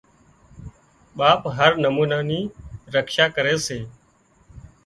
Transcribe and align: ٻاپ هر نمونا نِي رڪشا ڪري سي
ٻاپ 1.17 1.41
هر 1.57 1.71
نمونا 1.85 2.19
نِي 2.29 2.39
رڪشا 2.93 3.25
ڪري 3.35 3.55
سي 3.67 3.79